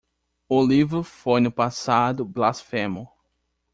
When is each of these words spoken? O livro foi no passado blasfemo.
O 0.49 0.65
livro 0.65 1.03
foi 1.03 1.39
no 1.39 1.51
passado 1.51 2.25
blasfemo. 2.25 3.07